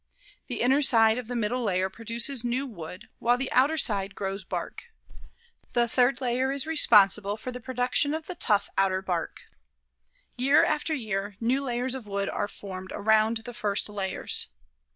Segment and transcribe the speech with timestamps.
[0.47, 4.43] The inner side of the middle layer produces new wood while the outer side grows
[4.43, 4.85] bark.
[5.73, 9.43] The third layer is responsible for the production of the tough, outer bark.
[10.37, 14.47] Year after year new layers of wood are formed around the first layers.